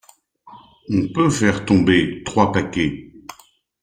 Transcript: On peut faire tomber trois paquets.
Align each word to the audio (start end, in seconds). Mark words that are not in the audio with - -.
On 0.89 1.13
peut 1.13 1.29
faire 1.29 1.63
tomber 1.63 2.23
trois 2.23 2.51
paquets. 2.51 3.13